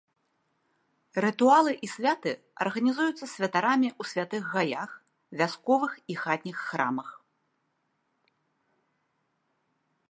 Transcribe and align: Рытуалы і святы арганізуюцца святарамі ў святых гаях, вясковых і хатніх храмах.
Рытуалы 1.25 1.71
і 1.87 1.89
святы 1.95 2.31
арганізуюцца 2.65 3.25
святарамі 3.33 3.89
ў 4.01 4.13
святых 4.13 4.43
гаях, 4.55 4.89
вясковых 5.41 5.91
і 6.15 6.17
хатніх 6.25 6.57
храмах. 6.71 7.15